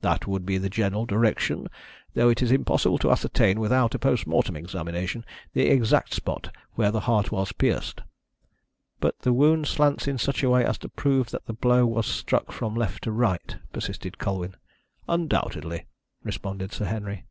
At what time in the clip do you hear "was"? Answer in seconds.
7.30-7.52, 11.84-12.06